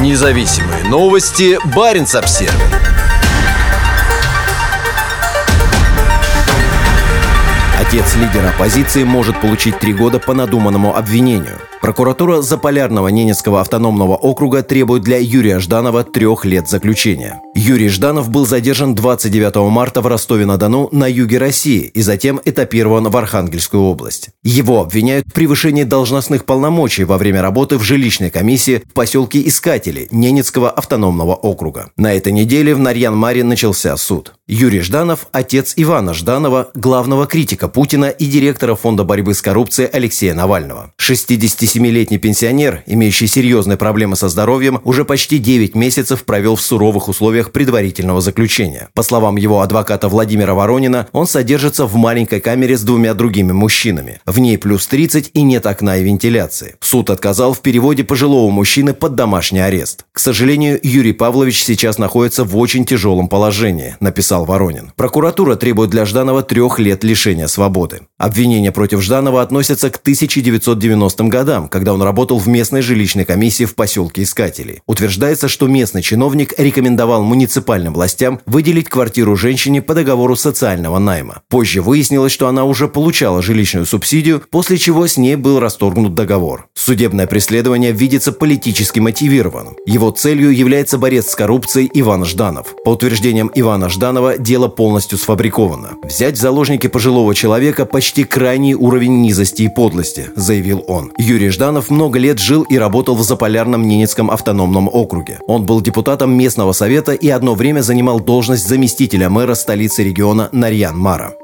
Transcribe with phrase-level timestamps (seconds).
[0.00, 1.58] Независимые новости.
[1.76, 2.62] Барин обсерва
[7.78, 11.58] Отец лидера оппозиции может получить три года по надуманному обвинению.
[11.82, 17.40] Прокуратура Заполярного Ненецкого автономного округа требует для Юрия Жданова трех лет заключения.
[17.56, 23.16] Юрий Жданов был задержан 29 марта в Ростове-на-Дону на юге России и затем этапирован в
[23.16, 24.30] Архангельскую область.
[24.44, 30.06] Его обвиняют в превышении должностных полномочий во время работы в жилищной комиссии в поселке Искатели
[30.12, 31.90] Ненецкого автономного округа.
[31.96, 34.34] На этой неделе в Нарьян-Маре начался суд.
[34.46, 40.34] Юрий Жданов– отец Ивана Жданова, главного критика Путина и директора Фонда борьбы с коррупцией Алексея
[40.34, 40.92] Навального.
[41.72, 47.52] 67-летний пенсионер, имеющий серьезные проблемы со здоровьем, уже почти 9 месяцев провел в суровых условиях
[47.52, 48.88] предварительного заключения.
[48.94, 54.20] По словам его адвоката Владимира Воронина, он содержится в маленькой камере с двумя другими мужчинами.
[54.26, 56.76] В ней плюс 30 и нет окна и вентиляции.
[56.80, 60.04] Суд отказал в переводе пожилого мужчины под домашний арест.
[60.12, 64.92] К сожалению, Юрий Павлович сейчас находится в очень тяжелом положении, написал Воронин.
[64.96, 68.00] Прокуратура требует для Жданова трех лет лишения свободы.
[68.18, 73.74] Обвинения против Жданова относятся к 1990 годам, когда он работал в местной жилищной комиссии в
[73.74, 74.80] поселке Искателей.
[74.86, 81.42] Утверждается, что местный чиновник рекомендовал муниципальным властям выделить квартиру женщине по договору социального найма.
[81.48, 86.68] Позже выяснилось, что она уже получала жилищную субсидию, после чего с ней был расторгнут договор.
[86.74, 89.76] Судебное преследование видится политически мотивированным.
[89.86, 92.74] Его целью является борец с коррупцией Иван Жданов.
[92.84, 95.90] По утверждениям Ивана Жданова, дело полностью сфабриковано.
[96.02, 101.12] Взять в заложники пожилого человека почти крайний уровень низости и подлости, заявил он.
[101.18, 105.38] Юрий Жданов много лет жил и работал в Заполярном Ненецком автономном округе.
[105.46, 111.34] Он был депутатом местного совета и одно время занимал должность заместителя мэра столицы региона Нарьян-Мара.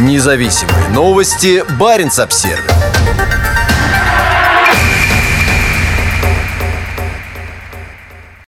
[0.00, 1.62] Независимые новости.
[1.78, 3.45] Барин обсервис